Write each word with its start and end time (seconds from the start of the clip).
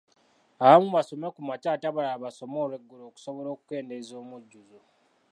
Abamu 0.63 0.87
basome 0.95 1.27
kumakya 1.35 1.69
ate 1.73 1.85
abalala 1.87 2.23
basome 2.25 2.57
olweggulo 2.65 3.03
okusobola 3.05 3.47
okukendeeza 3.51 4.13
omujjuzo. 4.23 4.79